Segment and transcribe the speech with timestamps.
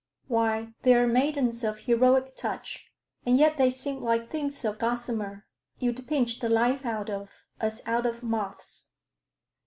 [0.27, 2.89] Why, there are maidens of heroic touch,
[3.23, 5.45] And yet they seem like things of gossamer
[5.77, 8.87] You'd pinch the life out of, as out of moths.